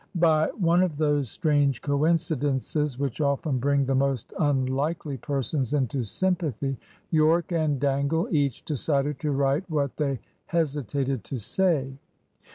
By 0.17 0.47
one 0.57 0.81
of 0.81 0.97
those 0.97 1.29
strange 1.29 1.83
coincidences 1.83 2.97
which 2.97 3.21
often 3.21 3.59
bring 3.59 3.85
the 3.85 3.93
most 3.93 4.33
unlikely 4.39 5.17
persons 5.17 5.73
into 5.73 6.01
sympathy, 6.03 6.79
Yorke 7.11 7.51
and 7.51 7.79
Dangle 7.79 8.27
each 8.31 8.65
decided 8.65 9.19
to 9.19 9.29
write 9.31 9.69
what 9.69 9.97
they 9.97 10.19
hesitated 10.47 11.23
to 11.25 11.37
say. 11.37 11.99